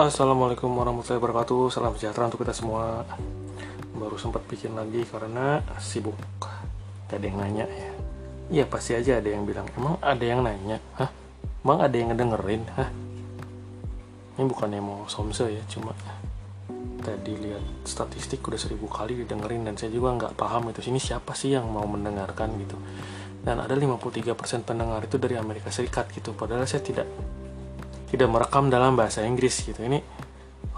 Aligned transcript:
Assalamualaikum 0.00 0.72
warahmatullahi 0.80 1.20
wabarakatuh 1.20 1.76
Salam 1.76 1.92
sejahtera 1.92 2.24
untuk 2.24 2.40
kita 2.40 2.56
semua 2.56 3.04
Baru 3.92 4.16
sempat 4.16 4.40
bikin 4.48 4.72
lagi 4.72 5.04
karena 5.04 5.60
sibuk 5.76 6.16
Gak 7.04 7.20
ada 7.20 7.26
yang 7.28 7.36
nanya 7.36 7.68
ya 7.68 7.92
Iya 8.48 8.64
pasti 8.64 8.96
aja 8.96 9.20
ada 9.20 9.28
yang 9.28 9.44
bilang 9.44 9.68
Emang 9.76 10.00
ada 10.00 10.24
yang 10.24 10.40
nanya? 10.40 10.80
Hah? 10.96 11.12
Emang 11.60 11.84
ada 11.84 11.92
yang 11.92 12.16
ngedengerin? 12.16 12.64
Hah? 12.80 12.88
Ini 14.40 14.48
bukannya 14.48 14.80
mau 14.80 15.04
somse 15.04 15.52
ya 15.52 15.60
Cuma 15.68 15.92
tadi 17.04 17.36
lihat 17.36 17.84
statistik 17.84 18.40
udah 18.40 18.56
seribu 18.56 18.88
kali 18.88 19.20
didengerin 19.20 19.68
Dan 19.68 19.76
saya 19.76 19.92
juga 19.92 20.16
nggak 20.16 20.32
paham 20.32 20.72
itu 20.72 20.80
Ini 20.80 20.96
siapa 20.96 21.36
sih 21.36 21.52
yang 21.52 21.68
mau 21.68 21.84
mendengarkan 21.84 22.56
gitu 22.56 22.80
Dan 23.44 23.60
ada 23.60 23.76
53% 23.76 24.64
pendengar 24.64 25.04
itu 25.04 25.20
dari 25.20 25.36
Amerika 25.36 25.68
Serikat 25.68 26.08
gitu 26.16 26.32
Padahal 26.32 26.64
saya 26.64 26.80
tidak 26.80 27.04
tidak 28.10 28.28
merekam 28.28 28.68
dalam 28.68 28.98
bahasa 28.98 29.22
Inggris 29.22 29.62
gitu. 29.62 29.80
Ini 29.80 29.98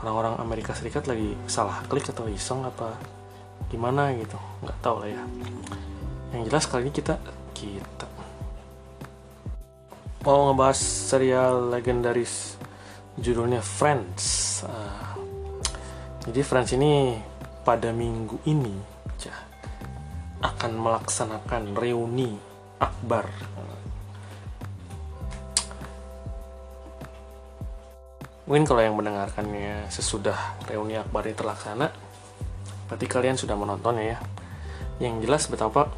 orang-orang 0.01 0.39
Amerika 0.39 0.77
Serikat 0.77 1.09
lagi 1.09 1.35
salah 1.49 1.81
klik 1.89 2.07
atau 2.09 2.29
iseng 2.29 2.63
apa 2.65 2.95
gimana 3.73 4.13
gitu. 4.15 4.37
Nggak 4.63 4.79
tahu 4.85 4.97
lah 5.03 5.11
ya. 5.11 5.23
Yang 6.37 6.43
jelas 6.53 6.65
kali 6.69 6.89
ini 6.89 6.93
kita 6.93 7.15
kita. 7.57 8.07
Mau 10.23 10.53
ngebahas 10.53 10.79
serial 10.79 11.73
legendaris 11.73 12.55
judulnya 13.19 13.59
Friends. 13.59 14.61
Uh, 14.63 15.19
jadi 16.29 16.41
Friends 16.47 16.71
ini 16.77 17.19
pada 17.67 17.91
minggu 17.91 18.39
ini 18.47 18.93
akan 20.43 20.73
melaksanakan 20.75 21.79
reuni 21.79 22.35
akbar 22.83 23.31
Mungkin 28.53 28.69
kalau 28.69 28.85
yang 28.85 29.01
mendengarkannya 29.01 29.89
sesudah 29.89 30.61
reuni 30.69 30.93
akbar 31.01 31.25
ini 31.25 31.33
terlaksana, 31.33 31.89
berarti 32.85 33.07
kalian 33.09 33.41
sudah 33.41 33.57
menontonnya 33.57 34.13
ya. 34.13 34.19
Yang 35.01 35.25
jelas 35.25 35.43
betapa 35.49 35.89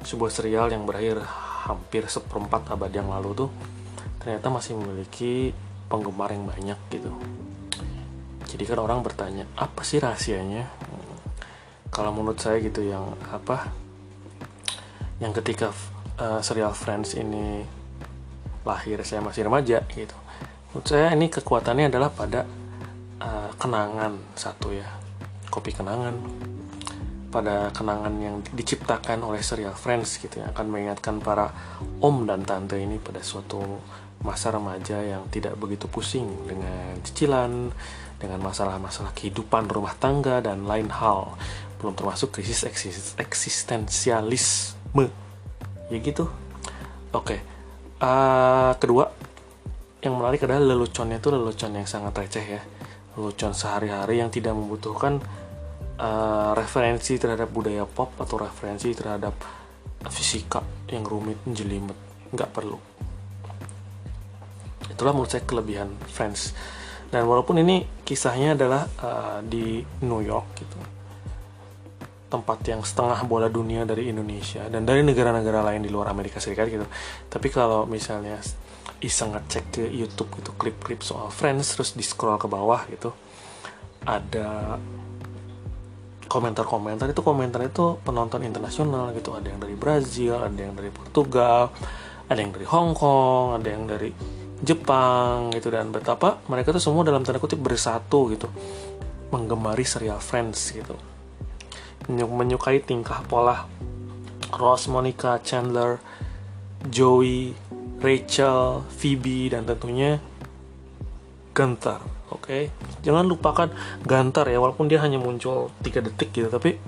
sebuah 0.00 0.32
serial 0.32 0.72
yang 0.72 0.88
berakhir 0.88 1.20
hampir 1.68 2.08
seperempat 2.08 2.64
abad 2.72 2.88
yang 2.88 3.12
lalu 3.12 3.44
tuh 3.44 3.50
ternyata 4.24 4.48
masih 4.48 4.72
memiliki 4.72 5.52
penggemar 5.92 6.32
yang 6.32 6.48
banyak 6.48 6.80
gitu. 6.96 7.12
Jadi 8.48 8.64
kan 8.64 8.80
orang 8.80 9.04
bertanya, 9.04 9.44
apa 9.52 9.84
sih 9.84 10.00
rahasianya? 10.00 10.64
Kalau 11.92 12.08
menurut 12.08 12.40
saya 12.40 12.56
gitu 12.64 12.88
yang 12.88 13.20
apa? 13.28 13.68
Yang 15.20 15.44
ketika 15.44 15.76
uh, 16.16 16.40
serial 16.40 16.72
Friends 16.72 17.12
ini 17.20 17.68
lahir 18.64 18.96
saya 19.04 19.20
masih 19.20 19.44
remaja 19.44 19.84
gitu 19.92 20.21
menurut 20.72 20.88
saya 20.88 21.12
ini 21.12 21.28
kekuatannya 21.28 21.92
adalah 21.92 22.08
pada 22.08 22.48
uh, 23.20 23.50
kenangan 23.60 24.16
satu 24.32 24.72
ya 24.72 24.88
kopi 25.52 25.76
kenangan 25.76 26.16
pada 27.32 27.72
kenangan 27.72 28.12
yang 28.20 28.36
diciptakan 28.52 29.24
oleh 29.24 29.40
serial 29.40 29.72
Friends 29.72 30.20
gitu 30.20 30.40
yang 30.40 30.52
akan 30.52 30.66
mengingatkan 30.68 31.16
para 31.20 31.48
om 32.00 32.28
dan 32.28 32.44
tante 32.44 32.76
ini 32.76 33.00
pada 33.00 33.24
suatu 33.24 33.60
masa 34.20 34.52
remaja 34.54 35.00
yang 35.02 35.26
tidak 35.32 35.58
begitu 35.58 35.90
pusing 35.90 36.28
dengan 36.46 36.94
cicilan, 37.02 37.72
dengan 38.22 38.38
masalah-masalah 38.38 39.10
kehidupan 39.16 39.66
rumah 39.66 39.96
tangga 39.98 40.38
dan 40.38 40.68
lain 40.68 40.92
hal, 40.92 41.34
belum 41.82 41.96
termasuk 41.98 42.30
krisis 42.30 42.62
eksis 42.62 43.18
eksistensialisme. 43.18 45.10
Ya 45.90 45.98
gitu. 45.98 46.30
Oke. 47.10 47.36
Okay. 47.36 47.40
Uh, 47.98 48.74
kedua, 48.78 49.10
yang 50.02 50.18
menarik 50.18 50.42
adalah 50.42 50.74
leluconnya 50.74 51.22
itu 51.22 51.30
lelucon 51.30 51.78
yang 51.78 51.86
sangat 51.86 52.12
receh 52.18 52.46
ya. 52.58 52.62
Lelucon 53.14 53.54
sehari-hari 53.54 54.18
yang 54.18 54.34
tidak 54.34 54.50
membutuhkan 54.58 55.22
uh, 56.02 56.50
referensi 56.58 57.22
terhadap 57.22 57.46
budaya 57.54 57.86
pop 57.86 58.10
atau 58.18 58.42
referensi 58.42 58.90
terhadap 58.90 59.38
fisika 60.10 60.58
yang 60.90 61.06
rumit 61.06 61.38
jelimet. 61.46 61.94
Nggak 62.34 62.50
perlu. 62.50 62.78
Itulah 64.90 65.14
menurut 65.14 65.30
saya 65.30 65.46
kelebihan 65.46 65.94
Friends. 66.10 66.50
Dan 67.06 67.28
walaupun 67.30 67.62
ini 67.62 67.86
kisahnya 68.02 68.58
adalah 68.58 68.88
uh, 68.98 69.38
di 69.44 69.86
New 70.02 70.22
York 70.24 70.58
gitu. 70.58 70.78
Tempat 72.26 72.58
yang 72.66 72.80
setengah 72.82 73.22
bola 73.28 73.46
dunia 73.46 73.84
dari 73.86 74.08
Indonesia 74.08 74.66
dan 74.66 74.82
dari 74.88 75.04
negara-negara 75.04 75.62
lain 75.62 75.84
di 75.84 75.92
luar 75.92 76.10
Amerika 76.10 76.40
Serikat 76.40 76.66
gitu. 76.72 76.88
Tapi 77.28 77.52
kalau 77.52 77.84
misalnya 77.84 78.40
iseng 79.02 79.34
ngecek 79.34 79.64
ke 79.74 79.84
YouTube 79.90 80.30
gitu 80.38 80.54
klip-klip 80.54 81.02
soal 81.02 81.28
Friends 81.34 81.74
terus 81.74 81.98
di 81.98 82.06
scroll 82.06 82.38
ke 82.38 82.46
bawah 82.46 82.86
gitu. 82.86 83.10
Ada 84.06 84.78
komentar-komentar 86.30 87.10
itu 87.12 87.20
komentar 87.20 87.60
itu 87.66 87.98
penonton 88.06 88.46
internasional 88.46 89.10
gitu. 89.12 89.34
Ada 89.34 89.52
yang 89.52 89.60
dari 89.60 89.74
Brazil 89.74 90.38
ada 90.38 90.56
yang 90.56 90.78
dari 90.78 90.88
Portugal 90.88 91.74
ada 92.30 92.38
yang 92.38 92.54
dari 92.54 92.64
Hong 92.64 92.94
Kong 92.94 93.60
ada 93.60 93.68
yang 93.68 93.84
dari 93.90 94.14
Jepang 94.62 95.50
gitu. 95.50 95.68
Dan 95.68 95.90
betapa 95.90 96.38
mereka 96.46 96.70
tuh 96.70 96.80
semua 96.80 97.02
dalam 97.02 97.26
tanda 97.26 97.42
kutip 97.42 97.58
bersatu 97.58 98.30
gitu 98.30 98.46
menggemari 99.34 99.82
serial 99.82 100.22
Friends 100.22 100.70
gitu. 100.70 100.94
Menyukai 102.08 102.82
tingkah 102.82 103.22
pola 103.26 103.66
Ross, 104.52 104.84
Monica, 104.86 105.40
Chandler, 105.40 105.96
Joey, 106.92 107.56
Rachel, 108.02 108.82
Phoebe, 108.90 109.48
dan 109.48 109.62
tentunya 109.62 110.18
Gantar. 111.54 112.02
Oke, 112.32 112.48
okay? 112.48 112.62
jangan 113.04 113.28
lupakan 113.28 113.68
Gantar 114.02 114.48
ya, 114.48 114.58
walaupun 114.58 114.88
dia 114.88 114.98
hanya 115.04 115.20
muncul 115.20 115.70
3 115.84 116.00
detik 116.10 116.32
gitu, 116.32 116.48
tapi 116.50 116.80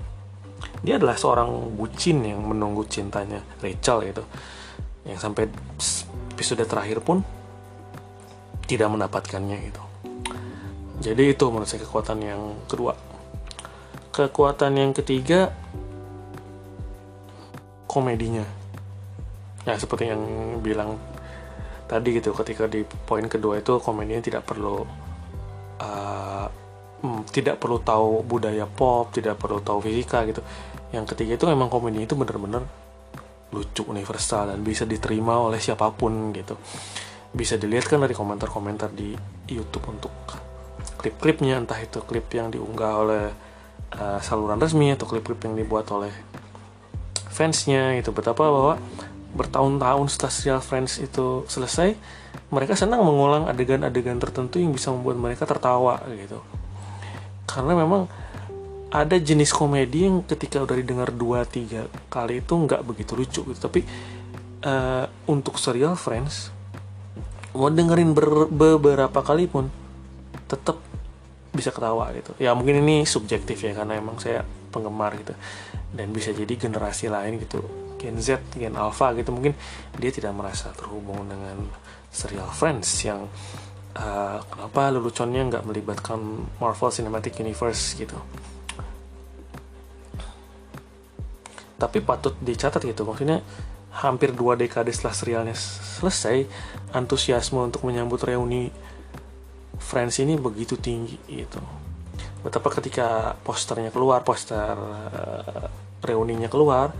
dia 0.81 0.97
adalah 0.97 1.15
seorang 1.15 1.77
bucin 1.77 2.25
yang 2.25 2.41
menunggu 2.41 2.83
cintanya 2.89 3.39
Rachel 3.61 4.09
gitu, 4.09 4.23
yang 5.05 5.21
sampai 5.21 5.47
episode 6.33 6.65
terakhir 6.65 6.99
pun 6.99 7.21
tidak 8.65 8.89
mendapatkannya 8.89 9.57
gitu. 9.69 9.83
Jadi 11.05 11.37
itu 11.37 11.45
menurut 11.53 11.69
saya 11.69 11.85
kekuatan 11.85 12.17
yang 12.25 12.41
kedua. 12.65 12.97
Kekuatan 14.09 14.73
yang 14.79 14.91
ketiga 14.97 15.53
komedinya 17.85 18.64
ya 19.65 19.75
seperti 19.75 20.13
yang 20.13 20.21
bilang 20.61 21.01
tadi 21.85 22.17
gitu 22.17 22.33
ketika 22.33 22.65
di 22.65 22.85
poin 22.85 23.25
kedua 23.25 23.61
itu 23.61 23.77
komedinya 23.81 24.21
tidak 24.21 24.43
perlu 24.45 24.85
uh, 25.81 26.47
tidak 27.29 27.61
perlu 27.61 27.77
tahu 27.85 28.25
budaya 28.25 28.65
pop 28.65 29.13
tidak 29.13 29.37
perlu 29.37 29.61
tahu 29.61 29.85
fisika 29.85 30.25
gitu. 30.25 30.41
Yang 30.93 31.13
ketiga 31.13 31.37
itu 31.37 31.45
memang 31.45 31.69
komedi 31.69 32.05
itu 32.05 32.17
bener-bener 32.17 32.65
lucu 33.53 33.85
universal 33.85 34.53
dan 34.53 34.59
bisa 34.65 34.89
diterima 34.89 35.37
oleh 35.37 35.61
siapa 35.61 35.93
pun 35.93 36.33
gitu. 36.33 36.57
Bisa 37.35 37.59
dilihat 37.59 37.85
kan 37.85 38.01
dari 38.01 38.15
komentar-komentar 38.15 38.95
di 38.95 39.13
YouTube 39.51 39.91
untuk 39.91 40.13
klip-klipnya 40.97 41.61
entah 41.61 41.77
itu 41.77 42.01
klip 42.01 42.25
yang 42.33 42.49
diunggah 42.49 42.93
oleh 42.97 43.23
uh, 43.93 44.19
saluran 44.23 44.57
resmi 44.57 44.89
atau 44.89 45.05
klip-klip 45.05 45.37
yang 45.45 45.53
dibuat 45.53 45.85
oleh 45.93 46.09
fansnya 47.29 47.99
itu 47.99 48.15
betapa 48.15 48.47
bahwa 48.47 48.79
bertahun-tahun 49.35 50.07
setelah 50.07 50.33
serial 50.33 50.61
Friends 50.63 50.97
itu 51.03 51.43
selesai 51.51 51.93
mereka 52.49 52.73
senang 52.79 53.03
mengulang 53.03 53.51
adegan-adegan 53.51 54.15
tertentu 54.15 54.63
yang 54.63 54.71
bisa 54.71 54.95
membuat 54.95 55.19
mereka 55.19 55.43
tertawa 55.43 55.99
gitu. 56.07 56.39
Karena 57.43 57.75
memang 57.75 58.07
ada 58.95 59.19
jenis 59.19 59.51
komedi 59.51 60.07
yang 60.07 60.23
ketika 60.23 60.63
udah 60.63 60.79
didengar 60.79 61.11
dua 61.11 61.43
tiga 61.43 61.91
kali 62.07 62.39
itu 62.39 62.53
nggak 62.55 62.81
begitu 62.87 63.11
lucu 63.19 63.41
gitu. 63.51 63.59
Tapi 63.59 63.83
uh, 64.63 65.05
untuk 65.27 65.59
serial 65.59 65.99
Friends 65.99 66.55
mau 67.51 67.67
dengerin 67.67 68.15
ber, 68.15 68.47
beberapa 68.47 69.19
kali 69.19 69.51
pun 69.51 69.67
tetap 70.47 70.79
bisa 71.51 71.75
ketawa 71.75 72.11
gitu. 72.15 72.31
Ya 72.39 72.55
mungkin 72.55 72.83
ini 72.83 73.03
subjektif 73.03 73.59
ya 73.63 73.75
karena 73.75 73.99
emang 73.99 74.15
saya 74.19 74.47
penggemar 74.71 75.15
gitu. 75.19 75.35
Dan 75.91 76.11
bisa 76.15 76.31
jadi 76.31 76.55
generasi 76.55 77.11
lain 77.11 77.39
gitu 77.43 77.84
Gen 77.99 78.19
Z, 78.19 78.43
Gen 78.55 78.75
Alpha 78.75 79.15
gitu 79.15 79.31
mungkin 79.31 79.55
dia 79.97 80.11
tidak 80.11 80.35
merasa 80.35 80.71
terhubung 80.75 81.25
dengan 81.27 81.67
serial 82.11 82.47
Friends 82.51 82.87
yang 83.03 83.27
uh, 83.95 84.39
kenapa 84.47 84.91
leluconnya 84.95 85.41
nggak 85.51 85.63
melibatkan 85.67 86.19
Marvel 86.59 86.91
Cinematic 86.91 87.39
Universe 87.39 87.95
gitu. 87.99 88.15
Tapi 91.75 91.99
patut 91.99 92.35
dicatat 92.39 92.79
gitu 92.87 93.03
maksudnya 93.03 93.43
hampir 93.95 94.35
dua 94.35 94.59
dekade 94.59 94.91
setelah 94.91 95.15
serialnya 95.15 95.55
selesai 95.99 96.43
antusiasme 96.91 97.59
untuk 97.63 97.87
menyambut 97.87 98.19
reuni 98.27 98.71
Friends 99.75 100.23
ini 100.23 100.39
begitu 100.39 100.79
tinggi 100.79 101.19
gitu. 101.27 101.59
Betapa 102.41 102.71
ketika 102.79 103.35
posternya 103.43 103.91
keluar, 103.91 104.23
poster 104.23 104.71
uh, 104.71 105.67
reuninya 105.99 106.47
keluar, 106.47 106.95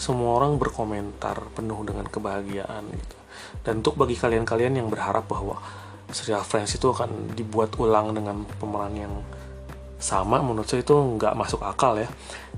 semua 0.00 0.40
orang 0.40 0.56
berkomentar 0.56 1.36
penuh 1.52 1.76
dengan 1.84 2.08
kebahagiaan 2.08 2.88
gitu. 2.88 3.16
Dan 3.60 3.84
untuk 3.84 4.00
bagi 4.00 4.16
kalian-kalian 4.16 4.80
yang 4.80 4.88
berharap 4.88 5.28
bahwa 5.28 5.60
serial 6.08 6.40
Friends 6.40 6.72
itu 6.72 6.88
akan 6.88 7.36
dibuat 7.36 7.76
ulang 7.76 8.16
dengan 8.16 8.48
pemeran 8.56 8.96
yang 8.96 9.14
sama 10.00 10.40
menurut 10.40 10.64
saya 10.64 10.80
itu 10.80 10.96
nggak 10.96 11.36
masuk 11.36 11.60
akal 11.60 12.00
ya. 12.00 12.08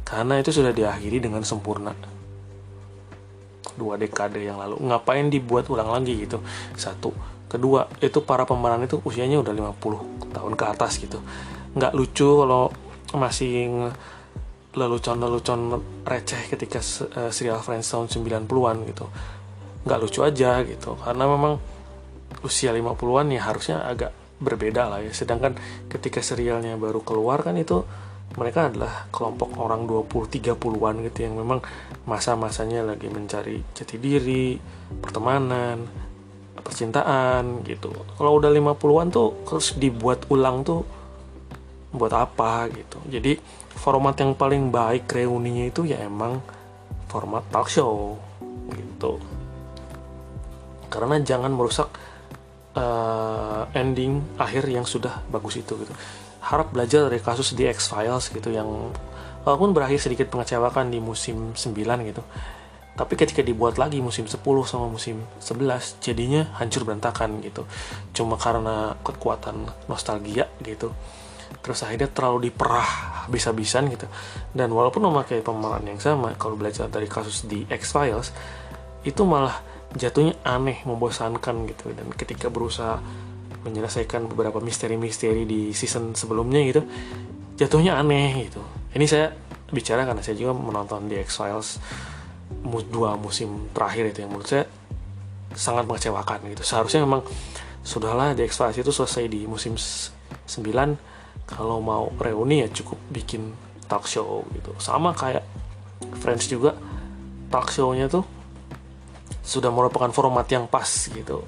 Karena 0.06 0.38
itu 0.38 0.54
sudah 0.54 0.70
diakhiri 0.70 1.18
dengan 1.18 1.42
sempurna. 1.42 1.90
Dua 3.74 3.98
dekade 3.98 4.38
yang 4.38 4.62
lalu. 4.62 4.78
Ngapain 4.78 5.26
dibuat 5.26 5.66
ulang 5.66 5.90
lagi 5.90 6.22
gitu? 6.22 6.38
Satu. 6.78 7.10
Kedua 7.50 7.90
itu 7.98 8.22
para 8.22 8.46
pemeran 8.46 8.86
itu 8.86 9.02
usianya 9.02 9.42
udah 9.42 9.50
50 9.50 10.30
tahun 10.30 10.52
ke 10.54 10.64
atas 10.70 11.02
gitu. 11.02 11.18
Nggak 11.74 11.92
lucu 11.98 12.28
kalau 12.46 12.70
masih 13.12 13.90
lelucon-lelucon 14.72 15.60
receh 16.08 16.48
ketika 16.48 16.80
uh, 16.80 17.28
serial 17.28 17.60
Friends 17.60 17.88
tahun 17.92 18.08
90-an 18.08 18.76
gitu 18.88 19.06
nggak 19.82 19.98
lucu 19.98 20.20
aja 20.22 20.62
gitu 20.62 20.96
karena 20.96 21.24
memang 21.26 21.58
usia 22.46 22.72
50-an 22.72 23.26
ya 23.34 23.40
harusnya 23.44 23.76
agak 23.84 24.14
berbeda 24.42 24.90
lah 24.90 24.98
ya 25.04 25.12
sedangkan 25.14 25.54
ketika 25.86 26.24
serialnya 26.24 26.74
baru 26.80 27.04
keluar 27.04 27.44
kan 27.44 27.54
itu 27.58 27.84
mereka 28.32 28.72
adalah 28.72 29.06
kelompok 29.12 29.60
orang 29.60 29.84
20-30-an 29.84 31.04
gitu 31.04 31.18
yang 31.20 31.34
memang 31.36 31.60
masa-masanya 32.08 32.80
lagi 32.80 33.12
mencari 33.12 33.60
jati 33.76 34.00
diri, 34.00 34.56
pertemanan, 35.04 35.84
percintaan 36.56 37.60
gitu. 37.68 37.92
Kalau 37.92 38.40
udah 38.40 38.48
50-an 38.48 39.08
tuh 39.12 39.28
harus 39.44 39.76
dibuat 39.76 40.24
ulang 40.32 40.64
tuh 40.64 40.80
buat 41.92 42.12
apa 42.16 42.72
gitu. 42.72 42.98
Jadi 43.12 43.36
format 43.76 44.14
yang 44.20 44.36
paling 44.36 44.68
baik 44.68 45.08
reuninya 45.08 45.68
itu 45.68 45.88
ya 45.88 46.00
emang 46.04 46.38
format 47.08 47.44
talk 47.52 47.68
show 47.68 48.16
gitu. 48.72 49.20
Karena 50.92 51.20
jangan 51.20 51.52
merusak 51.52 51.88
uh, 52.76 53.68
ending 53.72 54.20
akhir 54.36 54.68
yang 54.68 54.84
sudah 54.84 55.24
bagus 55.28 55.60
itu 55.60 55.76
gitu. 55.76 55.92
Harap 56.42 56.72
belajar 56.72 57.08
dari 57.08 57.20
kasus 57.20 57.52
di 57.56 57.68
X 57.68 57.92
Files 57.92 58.28
gitu 58.32 58.52
yang 58.52 58.92
walaupun 59.44 59.72
berakhir 59.72 60.00
sedikit 60.00 60.28
mengecewakan 60.32 60.92
di 60.92 61.00
musim 61.00 61.52
9 61.56 62.08
gitu. 62.08 62.22
Tapi 62.92 63.16
ketika 63.16 63.40
dibuat 63.40 63.80
lagi 63.80 64.04
musim 64.04 64.28
10 64.28 64.36
sama 64.68 64.84
musim 64.84 65.24
11 65.40 66.04
jadinya 66.04 66.52
hancur 66.60 66.84
berantakan 66.84 67.40
gitu. 67.40 67.64
Cuma 68.12 68.36
karena 68.36 69.00
kekuatan 69.00 69.68
nostalgia 69.88 70.48
gitu 70.60 70.92
terus 71.60 71.84
akhirnya 71.84 72.08
terlalu 72.08 72.48
diperah 72.48 73.26
bisa-bisan 73.28 73.92
gitu. 73.92 74.08
Dan 74.54 74.72
walaupun 74.72 75.04
memakai 75.04 75.44
pemeran 75.44 75.84
yang 75.84 76.00
sama 76.00 76.32
kalau 76.40 76.56
belajar 76.56 76.88
dari 76.88 77.06
kasus 77.10 77.44
di 77.44 77.68
X 77.68 77.92
Files 77.92 78.32
itu 79.04 79.22
malah 79.26 79.60
jatuhnya 79.92 80.38
aneh 80.46 80.80
membosankan 80.88 81.68
gitu. 81.68 81.92
Dan 81.92 82.08
ketika 82.16 82.48
berusaha 82.48 83.02
menyelesaikan 83.62 84.26
beberapa 84.26 84.58
misteri-misteri 84.58 85.46
di 85.46 85.70
season 85.70 86.18
sebelumnya 86.18 86.60
gitu 86.66 86.82
jatuhnya 87.56 87.94
aneh 88.00 88.50
gitu. 88.50 88.58
Ini 88.96 89.06
saya 89.06 89.30
bicara 89.72 90.04
karena 90.04 90.20
saya 90.20 90.36
juga 90.36 90.52
menonton 90.56 91.08
The 91.08 91.22
X-Files 91.24 91.78
dua 92.92 93.16
musim 93.16 93.72
terakhir 93.72 94.12
itu 94.12 94.26
yang 94.26 94.30
menurut 94.34 94.48
saya 94.48 94.64
sangat 95.54 95.86
mengecewakan 95.88 96.42
gitu. 96.52 96.62
Seharusnya 96.64 97.04
memang 97.04 97.22
sudahlah 97.86 98.34
The 98.36 98.50
X-Files 98.50 98.82
itu 98.82 98.90
selesai 98.92 99.24
di 99.30 99.46
musim 99.46 99.76
9 99.78 101.11
kalau 101.46 101.82
mau 101.82 102.08
reuni 102.16 102.64
ya 102.64 102.68
cukup 102.70 102.98
bikin 103.12 103.52
talk 103.90 104.08
show 104.08 104.46
gitu. 104.56 104.72
Sama 104.80 105.12
kayak 105.12 105.44
Friends 106.18 106.50
juga 106.50 106.74
talk 107.52 107.68
show-nya 107.68 108.08
tuh 108.08 108.24
sudah 109.42 109.68
merupakan 109.74 110.08
format 110.14 110.46
yang 110.48 110.70
pas 110.70 110.88
gitu. 110.88 111.44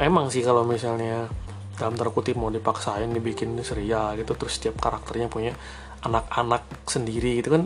Emang 0.00 0.32
sih 0.32 0.40
kalau 0.40 0.64
misalnya 0.64 1.28
dalam 1.76 1.98
terkutip 1.98 2.38
mau 2.38 2.48
dipaksain 2.48 3.10
dibikin 3.10 3.58
serial 3.60 4.14
gitu 4.16 4.38
terus 4.38 4.56
setiap 4.56 4.78
karakternya 4.78 5.26
punya 5.26 5.52
anak-anak 6.02 6.62
sendiri 6.86 7.42
gitu 7.42 7.58
kan 7.58 7.62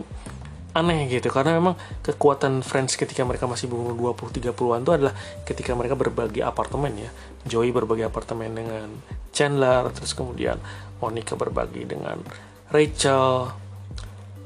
aneh 0.77 1.09
gitu. 1.09 1.29
Karena 1.33 1.57
memang 1.57 1.73
kekuatan 2.05 2.61
Friends 2.61 2.93
ketika 2.99 3.25
mereka 3.25 3.49
masih 3.49 3.65
berumur 3.65 4.13
20-30an 4.13 4.85
itu 4.85 4.91
adalah 4.93 5.13
ketika 5.47 5.73
mereka 5.73 5.97
berbagi 5.97 6.45
apartemen 6.45 6.93
ya. 6.97 7.09
Joey 7.47 7.71
berbagi 7.73 8.05
apartemen 8.05 8.53
dengan 8.53 8.87
Chandler 9.37 9.93
terus 9.93 10.17
kemudian 10.17 10.57
Monica 10.97 11.37
berbagi 11.37 11.85
dengan 11.85 12.17
Rachel. 12.73 13.53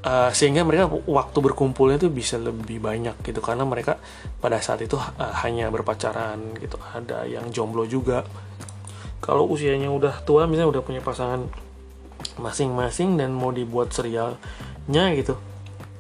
Uh, 0.02 0.34
sehingga 0.34 0.66
mereka 0.66 0.90
waktu 0.90 1.38
berkumpulnya 1.46 2.02
itu 2.02 2.10
bisa 2.10 2.34
lebih 2.34 2.82
banyak 2.82 3.22
gitu 3.22 3.38
karena 3.38 3.70
mereka 3.70 4.02
pada 4.42 4.58
saat 4.58 4.82
itu 4.82 4.98
uh, 4.98 5.34
hanya 5.46 5.72
berpacaran 5.72 6.58
gitu. 6.60 6.76
Ada 6.76 7.24
yang 7.30 7.48
jomblo 7.54 7.88
juga. 7.88 8.26
Kalau 9.22 9.46
usianya 9.46 9.94
udah 9.94 10.26
tua 10.26 10.50
misalnya 10.50 10.74
udah 10.74 10.84
punya 10.84 11.00
pasangan 11.06 11.46
masing-masing 12.42 13.16
dan 13.16 13.30
mau 13.32 13.54
dibuat 13.54 13.94
serialnya 13.94 15.06
gitu 15.14 15.38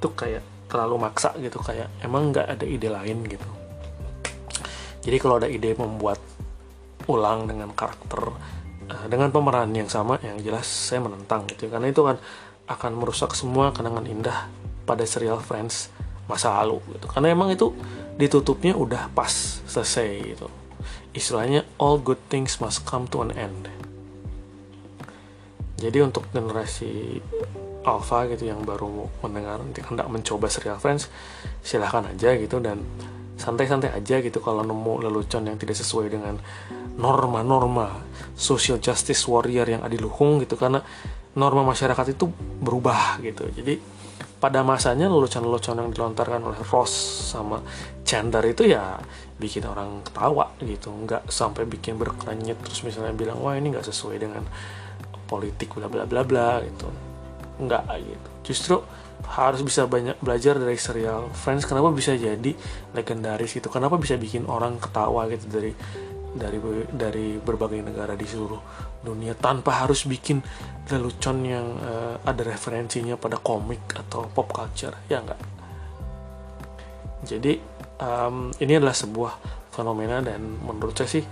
itu 0.01 0.09
kayak 0.17 0.41
terlalu 0.65 0.97
maksa 0.97 1.29
gitu 1.38 1.61
kayak 1.61 1.85
emang 2.01 2.33
nggak 2.33 2.57
ada 2.57 2.65
ide 2.65 2.89
lain 2.89 3.21
gitu. 3.29 3.45
Jadi 5.05 5.17
kalau 5.21 5.38
ada 5.38 5.45
ide 5.45 5.77
membuat 5.77 6.17
ulang 7.05 7.45
dengan 7.45 7.69
karakter 7.69 8.33
dengan 9.07 9.29
pemeran 9.29 9.71
yang 9.71 9.88
sama 9.88 10.17
yang 10.23 10.39
jelas 10.41 10.67
saya 10.67 11.03
menentang 11.03 11.47
gitu 11.47 11.67
karena 11.71 11.91
itu 11.91 12.01
kan 12.03 12.17
akan 12.71 12.91
merusak 12.95 13.35
semua 13.35 13.75
kenangan 13.75 14.07
indah 14.07 14.47
pada 14.88 15.03
serial 15.03 15.43
Friends 15.43 15.91
masa 16.31 16.55
lalu 16.63 16.79
gitu. 16.95 17.11
Karena 17.11 17.35
emang 17.35 17.51
itu 17.51 17.75
ditutupnya 18.15 18.75
udah 18.75 19.11
pas 19.11 19.59
selesai 19.67 20.35
gitu. 20.35 20.47
Istilahnya 21.11 21.67
all 21.75 21.99
good 21.99 22.19
things 22.31 22.63
must 22.63 22.88
come 22.88 23.07
to 23.11 23.19
an 23.19 23.35
end. 23.35 23.67
Jadi 25.81 25.97
untuk 25.99 26.29
generasi 26.31 27.19
alpha 27.81 28.29
gitu 28.29 28.45
yang 28.45 28.61
baru 28.61 29.09
mendengar 29.25 29.59
hendak 29.65 30.07
mencoba 30.07 30.47
serial 30.47 30.77
Friends 30.77 31.09
silahkan 31.65 32.05
aja 32.05 32.38
gitu 32.38 32.61
dan 32.61 32.85
santai-santai 33.41 33.91
aja 33.91 34.21
gitu 34.21 34.38
kalau 34.39 34.61
nemu 34.61 35.09
lelucon 35.09 35.49
yang 35.49 35.57
tidak 35.57 35.75
sesuai 35.81 36.13
dengan 36.13 36.38
norma-norma 36.95 37.97
social 38.38 38.77
justice 38.77 39.25
warrior 39.25 39.65
yang 39.65 39.81
adiluhung 39.81 40.39
gitu 40.45 40.53
karena 40.55 40.85
norma 41.33 41.65
masyarakat 41.65 42.13
itu 42.13 42.29
berubah 42.61 43.17
gitu. 43.25 43.49
Jadi 43.49 43.81
pada 44.38 44.61
masanya 44.61 45.09
lelucon-lelucon 45.09 45.81
yang 45.81 45.89
dilontarkan 45.89 46.41
oleh 46.45 46.61
Ross 46.69 46.93
sama 47.33 47.61
Chandler 48.05 48.53
itu 48.53 48.69
ya 48.69 49.01
bikin 49.41 49.65
orang 49.65 50.05
ketawa 50.05 50.53
gitu. 50.62 50.93
Nggak 50.93 51.25
sampai 51.33 51.65
bikin 51.65 51.98
berkerenyit 51.98 52.62
terus 52.62 52.86
misalnya 52.86 53.17
bilang 53.17 53.41
wah 53.41 53.57
ini 53.57 53.74
nggak 53.74 53.86
sesuai 53.89 54.17
dengan 54.21 54.45
politik 55.25 55.74
bla 55.74 55.88
bla 55.88 56.03
bla 56.03 56.21
bla 56.27 56.60
gitu 56.60 57.11
nggak 57.62 57.84
gitu. 58.01 58.30
Justru 58.51 58.75
harus 59.22 59.62
bisa 59.62 59.86
banyak 59.86 60.18
belajar 60.20 60.58
dari 60.58 60.75
serial 60.75 61.30
Friends. 61.32 61.70
Kenapa 61.70 61.94
bisa 61.94 62.18
jadi 62.18 62.51
legendaris 62.98 63.53
gitu? 63.53 63.70
Kenapa 63.70 64.01
bisa 64.01 64.18
bikin 64.18 64.50
orang 64.50 64.82
ketawa 64.82 65.30
gitu 65.30 65.46
dari 65.48 65.72
dari 66.32 66.58
dari 66.89 67.27
berbagai 67.38 67.84
negara 67.86 68.15
di 68.18 68.24
seluruh 68.25 68.60
dunia 69.03 69.36
tanpa 69.36 69.84
harus 69.84 70.08
bikin 70.08 70.39
lelucon 70.89 71.44
yang 71.44 71.68
uh, 71.80 72.15
ada 72.24 72.41
referensinya 72.48 73.20
pada 73.20 73.38
komik 73.38 73.84
atau 73.94 74.25
pop 74.32 74.50
culture? 74.50 74.96
Ya 75.12 75.22
enggak 75.22 75.62
jadi 77.22 77.62
um, 78.01 78.50
ini 78.58 78.82
adalah 78.82 78.98
sebuah 78.98 79.34
fenomena 79.70 80.20
dan 80.25 80.41
menurut 80.65 80.98
saya 80.98 81.22
sih 81.22 81.25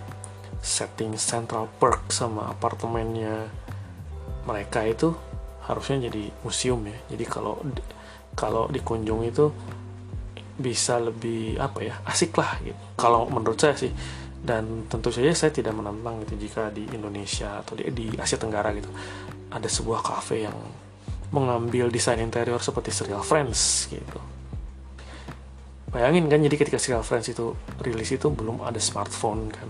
setting 0.61 1.17
Central 1.17 1.65
Park 1.81 2.13
sama 2.13 2.51
apartemennya 2.53 3.49
mereka 4.45 4.85
itu 4.85 5.17
harusnya 5.69 6.09
jadi 6.09 6.33
museum 6.41 6.81
ya. 6.81 6.97
Jadi 7.13 7.25
kalau 7.29 7.61
kalau 8.33 8.65
dikunjung 8.73 9.21
itu 9.21 9.53
bisa 10.59 10.99
lebih 10.99 11.55
apa 11.61 11.79
ya 11.85 11.95
asik 12.09 12.35
lah 12.35 12.57
gitu. 12.65 12.81
Kalau 12.97 13.29
menurut 13.29 13.55
saya 13.55 13.77
sih 13.77 13.93
dan 14.39 14.87
tentu 14.89 15.11
saja 15.11 15.31
saya 15.35 15.51
tidak 15.53 15.75
menantang 15.75 16.23
gitu 16.25 16.49
jika 16.49 16.71
di 16.71 16.87
Indonesia 16.95 17.59
atau 17.59 17.75
di, 17.75 17.91
di 17.91 18.07
Asia 18.15 18.39
Tenggara 18.39 18.71
gitu 18.71 18.87
ada 19.51 19.67
sebuah 19.67 19.99
cafe 19.99 20.47
yang 20.47 20.55
mengambil 21.29 21.91
desain 21.91 22.17
interior 22.23 22.59
seperti 22.59 22.89
serial 22.89 23.21
Friends 23.21 23.91
gitu. 23.91 24.19
Bayangin 25.89 26.29
kan 26.31 26.39
jadi 26.39 26.55
ketika 26.55 26.79
serial 26.79 27.03
Friends 27.03 27.29
itu 27.29 27.53
rilis 27.83 28.09
itu 28.09 28.27
belum 28.31 28.63
ada 28.63 28.79
smartphone 28.79 29.51
kan 29.51 29.69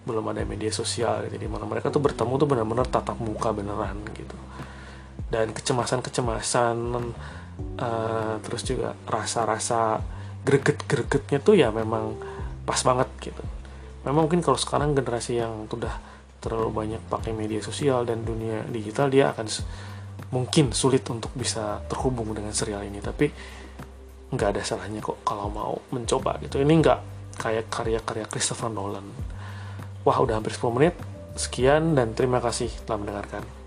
belum 0.00 0.32
ada 0.32 0.42
media 0.48 0.72
sosial 0.72 1.28
gitu 1.28 1.36
mana 1.46 1.68
mereka 1.68 1.92
tuh 1.92 2.00
bertemu 2.00 2.32
tuh 2.40 2.48
benar-benar 2.48 2.88
tatap 2.88 3.20
muka 3.20 3.52
beneran 3.52 4.00
gitu 4.16 4.32
dan 5.30 5.54
kecemasan-kecemasan 5.54 6.76
uh, 7.78 8.34
terus 8.42 8.62
juga 8.66 8.98
rasa-rasa 9.06 10.02
greget-gregetnya 10.42 11.38
tuh 11.40 11.54
ya 11.54 11.70
memang 11.70 12.18
pas 12.66 12.80
banget 12.82 13.08
gitu 13.22 13.42
memang 14.04 14.26
mungkin 14.26 14.42
kalau 14.42 14.58
sekarang 14.58 14.92
generasi 14.92 15.38
yang 15.38 15.70
sudah 15.70 15.94
terlalu 16.40 16.70
banyak 16.72 17.02
pakai 17.06 17.36
media 17.36 17.60
sosial 17.60 18.04
dan 18.08 18.24
dunia 18.24 18.64
digital 18.66 19.12
dia 19.12 19.30
akan 19.30 19.46
mungkin 20.34 20.72
sulit 20.72 21.04
untuk 21.12 21.30
bisa 21.36 21.84
terhubung 21.86 22.32
dengan 22.32 22.52
serial 22.52 22.82
ini 22.84 22.98
tapi 22.98 23.28
nggak 24.30 24.48
ada 24.56 24.62
salahnya 24.62 25.02
kok 25.04 25.20
kalau 25.26 25.50
mau 25.50 25.74
mencoba 25.92 26.38
gitu 26.42 26.62
ini 26.62 26.80
nggak 26.80 26.98
kayak 27.36 27.66
karya-karya 27.68 28.24
Christopher 28.30 28.72
Nolan 28.72 29.04
Wah, 30.00 30.16
udah 30.16 30.40
hampir 30.40 30.56
10 30.56 30.72
menit. 30.72 30.94
Sekian 31.36 31.92
dan 31.92 32.16
terima 32.16 32.40
kasih 32.40 32.72
telah 32.88 33.04
mendengarkan. 33.04 33.59